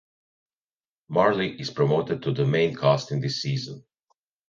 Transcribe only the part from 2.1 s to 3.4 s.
to the main cast in